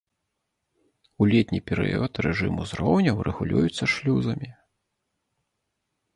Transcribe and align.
У 1.21 1.27
летні 1.31 1.59
перыяд 1.67 2.13
рэжым 2.27 2.53
узроўняў 2.65 3.17
рэгулюецца 3.29 3.83
шлюзамі. 3.93 4.49